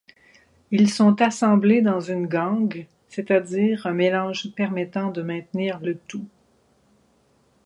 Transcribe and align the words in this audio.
Ils 0.71 0.89
sont 0.89 1.21
assemblés 1.21 1.83
dans 1.83 1.99
une 1.99 2.25
gangue, 2.25 2.87
c'est-à-dire 3.07 3.85
un 3.85 3.93
mélange 3.93 4.51
permettant 4.55 5.11
de 5.11 5.21
maintenir 5.21 5.79
le 5.79 5.95
tout. 5.95 6.25